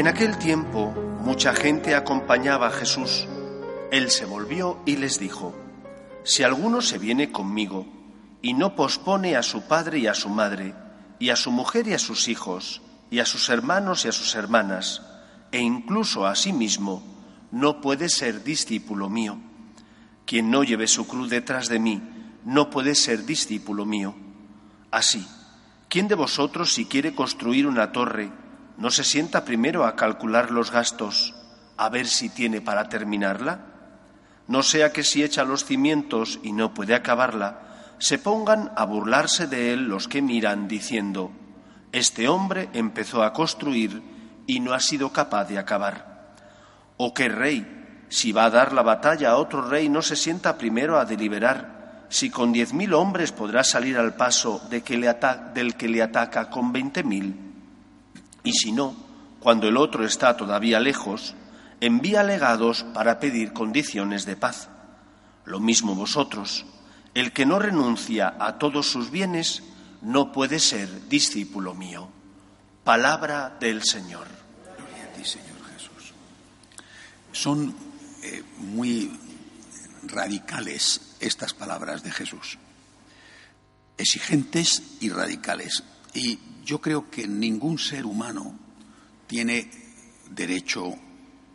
[0.00, 3.28] En aquel tiempo mucha gente acompañaba a Jesús.
[3.92, 5.54] Él se volvió y les dijo,
[6.24, 7.86] Si alguno se viene conmigo
[8.40, 10.74] y no pospone a su padre y a su madre,
[11.18, 14.34] y a su mujer y a sus hijos, y a sus hermanos y a sus
[14.36, 15.02] hermanas,
[15.52, 17.02] e incluso a sí mismo,
[17.50, 19.36] no puede ser discípulo mío.
[20.24, 22.00] Quien no lleve su cruz detrás de mí,
[22.46, 24.14] no puede ser discípulo mío.
[24.90, 25.28] Así,
[25.90, 28.32] ¿quién de vosotros si quiere construir una torre,
[28.80, 31.34] no se sienta primero a calcular los gastos,
[31.76, 33.66] a ver si tiene para terminarla?
[34.48, 39.46] No sea que si echa los cimientos y no puede acabarla, se pongan a burlarse
[39.46, 41.30] de él los que miran, diciendo,
[41.92, 44.02] Este hombre empezó a construir
[44.46, 46.34] y no ha sido capaz de acabar.
[46.96, 50.56] ¿O qué rey, si va a dar la batalla a otro rey, no se sienta
[50.56, 55.14] primero a deliberar si con diez mil hombres podrá salir al paso de que le
[55.52, 57.49] del que le ataca con veinte mil?
[58.44, 58.94] Y si no,
[59.40, 61.34] cuando el otro está todavía lejos,
[61.80, 64.68] envía legados para pedir condiciones de paz.
[65.44, 66.66] Lo mismo vosotros,
[67.14, 69.62] el que no renuncia a todos sus bienes
[70.02, 72.08] no puede ser discípulo mío.
[72.84, 74.40] Palabra del Señor.
[75.24, 76.14] Señor Jesús.
[77.32, 77.74] Son
[78.22, 79.18] eh, muy
[80.04, 82.58] radicales estas palabras de Jesús.
[83.98, 85.82] Exigentes y radicales.
[86.14, 86.38] Y
[86.70, 88.56] yo creo que ningún ser humano
[89.26, 89.68] tiene
[90.30, 90.94] derecho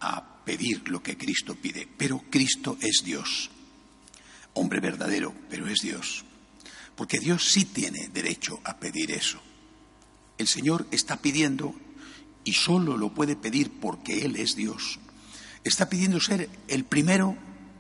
[0.02, 3.50] a pedir lo que Cristo pide, pero Cristo es Dios,
[4.56, 6.26] hombre verdadero, pero es Dios,
[6.98, 9.40] porque Dios sí tiene derecho a pedir eso.
[10.38, 11.74] El Señor está pidiendo,
[12.44, 15.00] y solo lo puede pedir porque Él es Dios,
[15.64, 17.38] está pidiendo ser el primero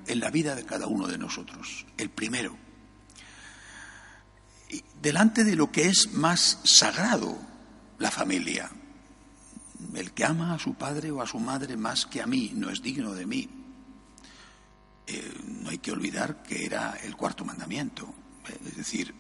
[0.08, 2.65] en la vida de cada uno de nosotros, el primero
[5.02, 7.38] delante de lo que es más sagrado,
[8.00, 8.70] la familia.
[9.94, 12.70] El que ama a su padre o a su madre más que a mí no
[12.70, 13.50] es digno de mí.
[15.08, 18.14] Eh, no hay que olvidar que era el cuarto mandamiento,
[18.66, 19.14] es decir,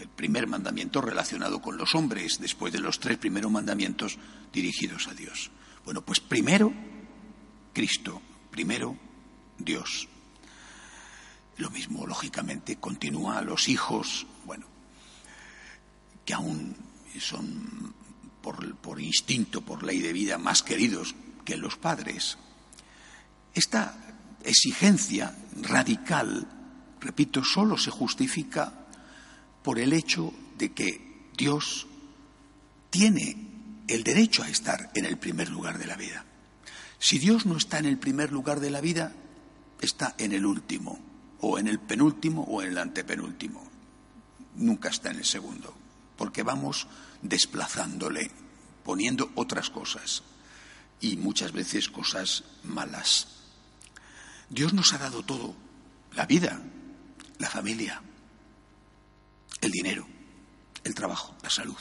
[0.00, 4.18] el primer mandamiento relacionado con los hombres, después de los tres primeros mandamientos
[4.52, 5.50] dirigidos a Dios.
[5.84, 6.72] Bueno, pues primero
[7.72, 8.96] Cristo, primero
[9.58, 10.08] Dios.
[11.58, 14.66] Lo mismo, lógicamente, continúa a los hijos, bueno,
[16.24, 16.76] que aún
[17.18, 17.94] son
[18.42, 22.38] por, instinto, por ley de vida, más queridos que los padres.
[23.54, 23.96] Esta
[24.44, 26.46] exigencia radical,
[27.00, 28.86] repito, solo se justifica
[29.62, 31.86] por el hecho de que Dios
[32.90, 33.36] tiene
[33.88, 36.24] el derecho a estar en el primer lugar de la vida.
[36.98, 39.12] Si Dios no está en el primer lugar de la vida,
[39.80, 40.98] está en el último,
[41.40, 43.66] o en el penúltimo o en el antepenúltimo.
[44.56, 45.74] Nunca está en el segundo
[46.16, 46.86] porque vamos
[47.22, 48.30] desplazándole,
[48.84, 50.22] poniendo otras cosas
[51.00, 53.28] y muchas veces cosas malas.
[54.48, 55.54] Dios nos ha dado todo,
[56.14, 56.60] la vida,
[57.38, 58.00] la familia,
[59.60, 60.06] el dinero,
[60.84, 61.76] el trabajo, la salud.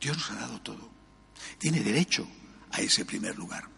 [0.00, 0.90] Dios nos ha dado todo.
[1.58, 2.26] Tiene derecho
[2.70, 3.68] a ese primer lugar.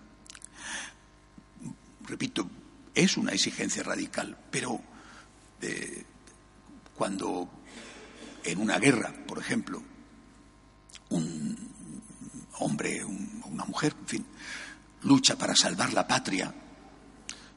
[2.02, 2.48] Repito,
[2.94, 4.80] es una exigencia radical, pero
[5.62, 6.04] eh,
[6.96, 7.48] cuando
[8.44, 9.82] en una guerra, por ejemplo,
[11.10, 11.56] un
[12.58, 14.26] hombre, una mujer, en fin,
[15.02, 16.54] lucha para salvar la patria,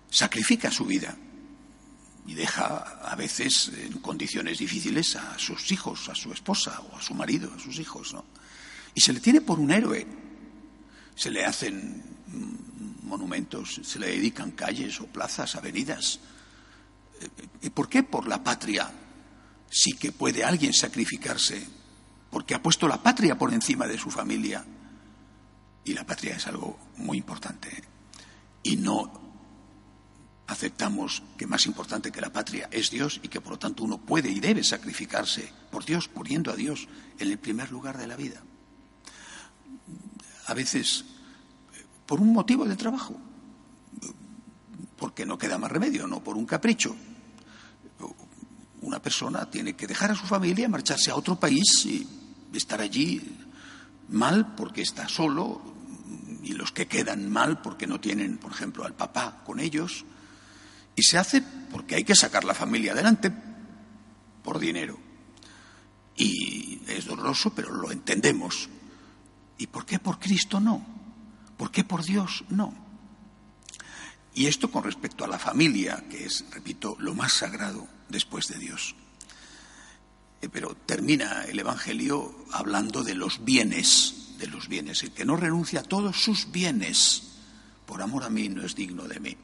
[0.10, 1.16] sacrifica su vida
[2.26, 7.02] y deja a veces en condiciones difíciles a sus hijos, a su esposa o a
[7.02, 8.26] su marido, a sus hijos, ¿no?
[8.96, 10.06] Y se le tiene por un héroe.
[11.16, 12.02] Se le hacen
[13.04, 16.20] monumentos, se le dedican calles o plazas, avenidas.
[17.62, 18.92] ¿Y por qué por la patria
[19.70, 21.68] sí que puede alguien sacrificarse
[22.34, 24.66] porque ha puesto la patria por encima de su familia.
[25.86, 27.84] Y la patria es algo muy importante.
[28.64, 29.22] Y no
[30.48, 34.00] aceptamos que más importante que la patria es Dios y que por lo tanto uno
[34.00, 36.88] puede y debe sacrificarse por Dios, poniendo a Dios
[37.20, 38.42] en el primer lugar de la vida.
[40.48, 41.06] A veces
[42.08, 43.16] por un motivo de trabajo.
[44.98, 46.96] porque no queda más remedio, no por un capricho.
[48.84, 52.06] Una persona tiene que dejar a su familia, marcharse a otro país y
[52.54, 53.22] estar allí
[54.10, 55.62] mal porque está solo
[56.44, 60.04] y los que quedan mal porque no tienen, por ejemplo, al papá con ellos.
[60.96, 61.42] Y se hace
[61.72, 63.32] porque hay que sacar la familia adelante
[64.44, 65.00] por dinero.
[66.18, 68.70] Y es doloroso, pero lo entendemos.
[69.58, 70.86] ¿Y por qué por Cristo no?
[71.56, 72.83] ¿Por qué por Dios no?
[74.36, 78.58] Y esto con respecto a la familia, que es, repito, lo más sagrado después de
[78.58, 78.96] Dios.
[80.42, 85.04] Eh, pero termina el Evangelio hablando de los bienes, de los bienes.
[85.04, 87.34] El que no renuncia a todos sus bienes
[87.86, 89.38] por amor a mí no es digno de mí.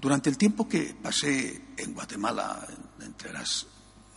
[0.00, 2.66] Durante el tiempo que pasé en Guatemala,
[3.00, 3.66] entre las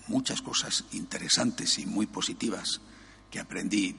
[0.07, 2.81] muchas cosas interesantes y muy positivas
[3.29, 3.95] que aprendí,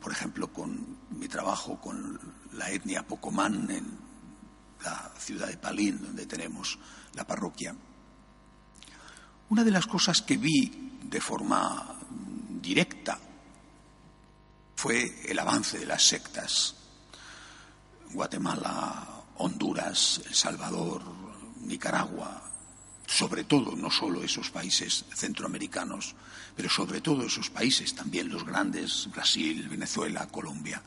[0.00, 2.18] por ejemplo, con mi trabajo con
[2.52, 4.03] la etnia Pocomán en
[4.82, 6.78] la ciudad de Palín, donde tenemos
[7.14, 7.74] la parroquia.
[9.50, 11.98] Una de las cosas que vi de forma
[12.60, 13.18] directa
[14.76, 16.74] fue el avance de las sectas.
[18.12, 21.02] Guatemala, Honduras, El Salvador,
[21.60, 22.42] Nicaragua,
[23.06, 26.14] sobre todo, no solo esos países centroamericanos,
[26.56, 30.82] pero sobre todo esos países, también los grandes, Brasil, Venezuela, Colombia.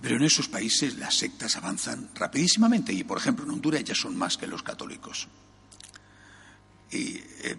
[0.00, 4.16] Pero en esos países las sectas avanzan rapidísimamente y, por ejemplo, en Honduras ya son
[4.16, 5.26] más que los católicos.
[6.90, 7.56] Y eh,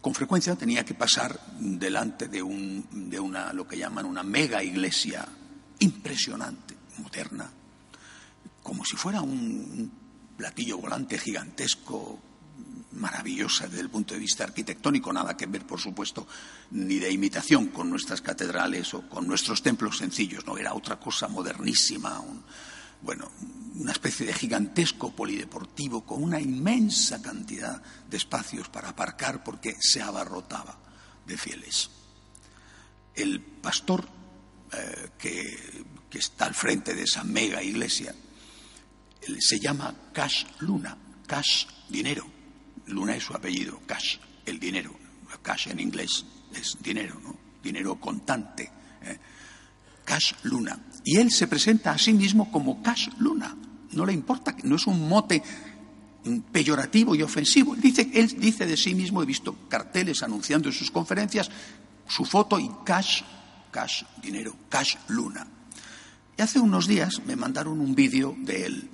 [0.00, 4.62] con frecuencia tenía que pasar delante de, un, de una, lo que llaman una mega
[4.62, 5.26] iglesia
[5.78, 7.50] impresionante, moderna,
[8.62, 9.90] como si fuera un
[10.36, 12.18] platillo volante gigantesco
[12.92, 16.26] maravillosa desde el punto de vista arquitectónico, nada que ver, por supuesto,
[16.70, 21.28] ni de imitación con nuestras catedrales o con nuestros templos sencillos, no, era otra cosa
[21.28, 22.22] modernísima,
[23.02, 23.30] bueno,
[23.76, 30.02] una especie de gigantesco polideportivo con una inmensa cantidad de espacios para aparcar porque se
[30.02, 30.76] abarrotaba
[31.24, 31.90] de fieles.
[33.14, 34.08] El pastor
[34.72, 38.14] eh, que está al frente de esa mega iglesia
[39.38, 40.96] se llama Cash Luna,
[41.26, 42.37] Cash dinero
[42.88, 44.94] Luna es su apellido, cash, el dinero.
[45.42, 46.24] Cash en inglés
[46.54, 47.36] es dinero, ¿no?
[47.62, 48.70] Dinero contante.
[49.02, 49.18] ¿eh?
[50.04, 50.78] Cash Luna.
[51.04, 53.56] Y él se presenta a sí mismo como Cash Luna.
[53.92, 55.42] No le importa, no es un mote
[56.52, 57.74] peyorativo y ofensivo.
[57.76, 61.50] Dice, él dice de sí mismo, he visto carteles anunciando en sus conferencias
[62.06, 63.22] su foto y cash,
[63.70, 65.46] cash, dinero, cash luna.
[66.36, 68.90] Y hace unos días me mandaron un vídeo de él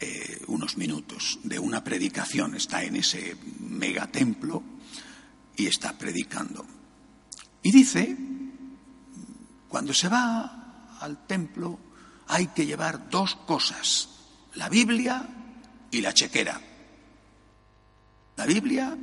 [0.00, 2.54] eh, unos minutos de una predicación.
[2.54, 4.62] Está en ese megatemplo
[5.56, 6.66] y está predicando.
[7.62, 8.16] Y dice,
[9.68, 11.78] cuando se va al templo
[12.28, 14.08] hay que llevar dos cosas,
[14.54, 15.28] la Biblia
[15.90, 16.60] y la chequera.
[18.36, 18.96] La Biblia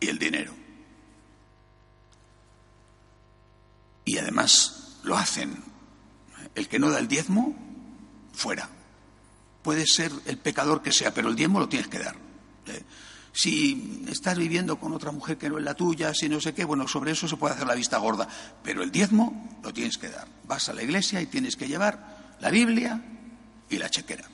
[0.00, 0.52] y el dinero.
[4.04, 5.62] Y además lo hacen.
[6.54, 7.54] El que no da el diezmo,
[8.32, 8.68] fuera
[9.68, 12.16] puede ser el pecador que sea, pero el diezmo lo tienes que dar.
[12.68, 12.82] ¿eh?
[13.34, 16.64] Si estás viviendo con otra mujer que no es la tuya, si no sé qué,
[16.64, 18.26] bueno, sobre eso se puede hacer la vista gorda,
[18.62, 20.26] pero el diezmo lo tienes que dar.
[20.44, 22.98] Vas a la iglesia y tienes que llevar la Biblia
[23.68, 24.26] y la chequera.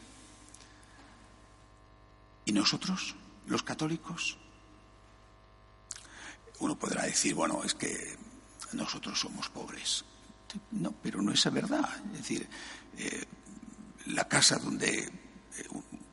[2.44, 3.16] ¿Y nosotros,
[3.48, 4.38] los católicos?
[6.60, 8.16] Uno podrá decir, bueno, es que
[8.72, 10.04] nosotros somos pobres.
[10.70, 11.90] No, pero no es verdad.
[12.12, 12.48] Es decir,
[12.98, 13.24] eh,
[14.06, 15.23] la casa donde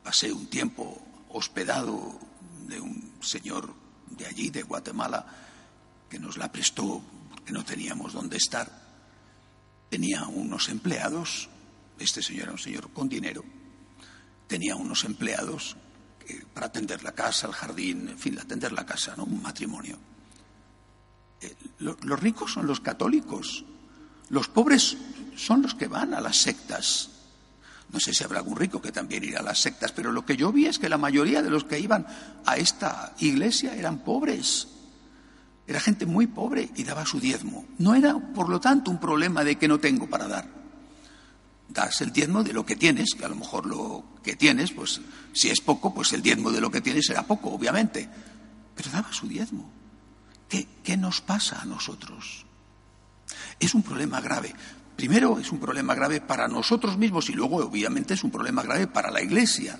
[0.02, 2.18] pasé un tiempo hospedado
[2.66, 3.74] de un señor
[4.10, 5.24] de allí, de Guatemala,
[6.08, 8.70] que nos la prestó porque no teníamos dónde estar.
[9.88, 11.48] Tenía unos empleados,
[11.98, 13.44] este señor era un señor con dinero,
[14.46, 15.76] tenía unos empleados
[16.54, 19.24] para atender la casa, el jardín, en fin, atender la casa, ¿no?
[19.24, 19.98] Un matrimonio.
[21.40, 23.64] Eh, los ricos son los católicos,
[24.28, 24.96] los pobres
[25.36, 27.10] son los que van a las sectas,
[27.92, 30.36] no sé si habrá algún rico que también irá a las sectas, pero lo que
[30.36, 32.06] yo vi es que la mayoría de los que iban
[32.46, 34.68] a esta iglesia eran pobres.
[35.66, 37.66] Era gente muy pobre y daba su diezmo.
[37.78, 40.48] No era, por lo tanto, un problema de que no tengo para dar.
[41.68, 45.00] Das el diezmo de lo que tienes, que a lo mejor lo que tienes, pues
[45.32, 48.08] si es poco, pues el diezmo de lo que tienes será poco, obviamente.
[48.74, 49.70] Pero daba su diezmo.
[50.48, 52.46] ¿Qué, qué nos pasa a nosotros?
[53.60, 54.54] Es un problema grave.
[54.96, 58.86] Primero es un problema grave para nosotros mismos y luego obviamente es un problema grave
[58.86, 59.78] para la Iglesia.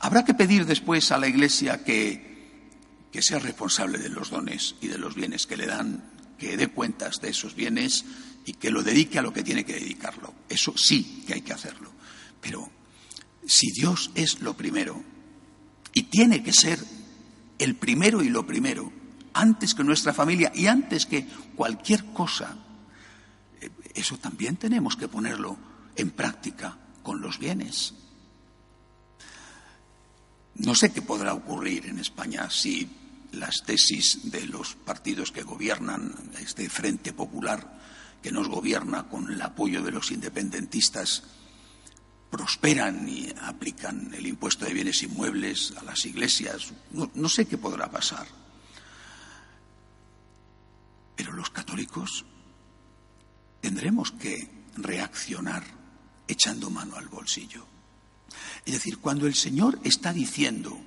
[0.00, 2.68] Habrá que pedir después a la Iglesia que,
[3.10, 6.04] que sea responsable de los dones y de los bienes que le dan,
[6.38, 8.04] que dé cuentas de esos bienes
[8.44, 10.34] y que lo dedique a lo que tiene que dedicarlo.
[10.48, 11.90] Eso sí que hay que hacerlo.
[12.40, 12.70] Pero
[13.46, 15.02] si Dios es lo primero,
[15.92, 16.78] y tiene que ser
[17.58, 18.92] el primero y lo primero,
[19.32, 21.26] antes que nuestra familia y antes que
[21.56, 22.56] cualquier cosa,
[23.94, 25.56] eso también tenemos que ponerlo
[25.96, 27.94] en práctica con los bienes.
[30.56, 32.88] No sé qué podrá ocurrir en España si
[33.32, 37.76] las tesis de los partidos que gobiernan, este Frente Popular
[38.22, 41.22] que nos gobierna con el apoyo de los independentistas,
[42.30, 46.72] prosperan y aplican el impuesto de bienes inmuebles a las iglesias.
[46.90, 48.26] No, sé qué podrá pasar.
[51.14, 52.24] Pero los católicos
[53.66, 55.64] tendremos que reaccionar
[56.28, 57.66] echando mano al bolsillo.
[58.64, 60.78] Es decir, cuando el Señor está diciendo,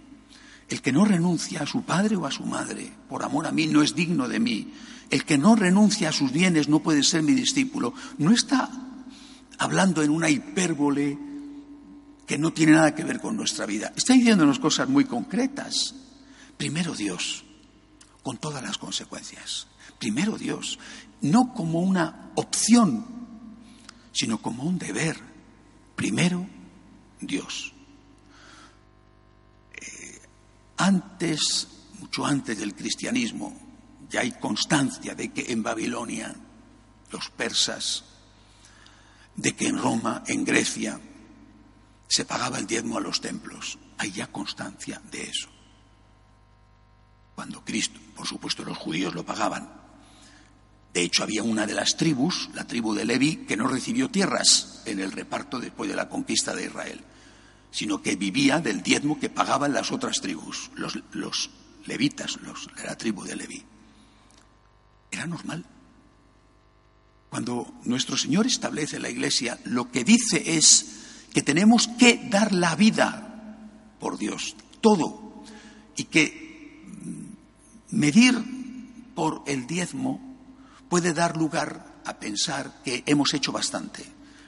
[0.70, 3.68] el que no renuncia a su padre o a su madre por amor a mí
[3.68, 4.74] no es digno de mí,
[5.10, 8.72] el que no renuncia a sus bienes no puede ser mi discípulo, no está
[9.58, 11.20] hablando en una hipérbole
[12.26, 13.92] que no tiene nada que ver con nuestra vida.
[13.94, 15.96] Está diciéndonos cosas muy concretas.
[16.56, 17.44] Primero Dios,
[18.24, 19.68] con todas las consecuencias.
[20.00, 20.80] Primero Dios,
[21.22, 23.06] no como una opción,
[24.12, 25.18] sino como un deber.
[25.96, 26.46] Primero
[27.20, 27.74] Dios.
[29.74, 30.22] Eh,
[30.78, 31.68] antes,
[32.00, 33.54] mucho antes del cristianismo,
[34.10, 36.36] ya hay constancia de que en Babilonia
[37.12, 38.06] los persas,
[39.36, 41.00] de que en Roma, en Grecia,
[42.08, 43.78] se pagaba el diezmo a los templos.
[43.98, 45.50] Hay ya constancia de eso.
[47.36, 49.79] Cuando Cristo, por supuesto los judíos lo pagaban.
[50.94, 54.82] De hecho, había una de las tribus, la tribu de Levi, que no recibió tierras
[54.86, 57.02] en el reparto después de la conquista de Israel,
[57.72, 61.50] sino que vivía del diezmo que pagaban las otras tribus, los,
[61.86, 63.64] levitas, los la tribu de Levi.
[65.12, 65.66] Era normal.
[67.30, 72.76] Cuando nuestro Señor establece la Iglesia, lo que dice es que tenemos que dar la
[72.76, 73.58] vida
[74.00, 75.44] por Dios, todo,
[75.96, 76.84] y que
[77.92, 78.34] medir
[79.14, 80.29] por el diezmo
[80.90, 84.04] puede dar lugar a pensar que hemos hecho bastante,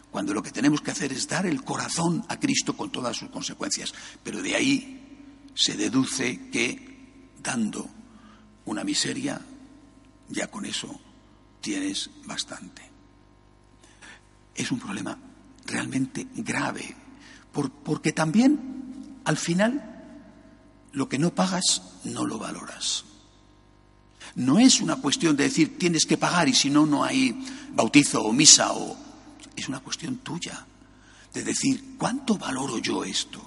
[0.10, 3.30] cuando lo que tenemos que hacer es dar el corazón a Cristo con todas sus
[3.30, 3.94] consecuencias.
[4.24, 7.88] Pero de ahí se deduce que dando
[8.66, 9.40] una miseria,
[10.28, 11.00] ya con eso
[11.62, 12.82] tienes bastante.
[14.54, 15.18] Es un problema
[15.66, 16.96] realmente grave,
[17.84, 19.92] porque también al final
[20.92, 23.06] lo que no pagas no lo valoras.
[24.36, 28.24] No es una cuestión de decir tienes que pagar y si no, no hay bautizo
[28.24, 28.98] o misa o...
[29.56, 30.66] Es una cuestión tuya,
[31.34, 33.42] de decir, ¿cuánto valoro yo esto?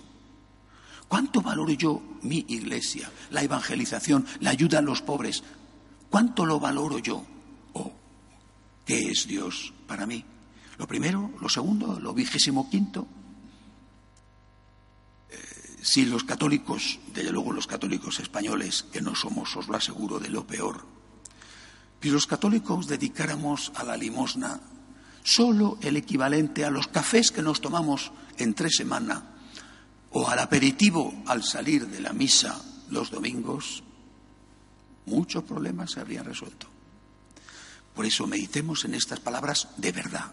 [1.09, 5.43] ¿Cuánto valoro yo mi iglesia, la evangelización, la ayuda a los pobres?
[6.11, 7.25] ¿Cuánto lo valoro yo?
[7.73, 7.93] ¿O
[8.85, 10.25] qué es Dios para mí?
[10.79, 13.07] Lo primero, lo segundo, lo vigésimo quinto.
[15.85, 20.31] Si los católicos, desde luego los católicos españoles, que no somos, os lo aseguro, de
[20.31, 20.87] lo peor,
[22.01, 24.61] si los católicos dedicáramos a la limosna
[25.23, 29.23] solo el equivalente a los cafés que nos tomamos en tres semanas
[30.13, 33.83] o al aperitivo al salir de la misa los domingos,
[35.05, 36.67] muchos problemas se habrían resuelto.
[37.95, 40.33] Por eso meditemos en estas palabras de verdad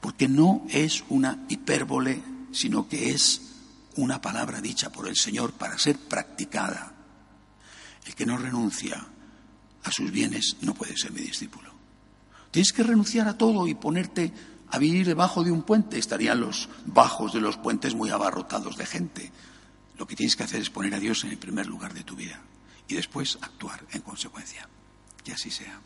[0.00, 3.49] porque no es una hipérbole, sino que es
[3.96, 6.92] una palabra dicha por el Señor para ser practicada.
[8.06, 9.06] El que no renuncia
[9.82, 11.72] a sus bienes no puede ser mi discípulo.
[12.50, 14.32] Tienes que renunciar a todo y ponerte
[14.70, 15.98] a vivir debajo de un puente.
[15.98, 19.32] Estarían los bajos de los puentes muy abarrotados de gente.
[19.98, 22.16] Lo que tienes que hacer es poner a Dios en el primer lugar de tu
[22.16, 22.40] vida
[22.88, 24.68] y después actuar en consecuencia.
[25.22, 25.80] Que así sea.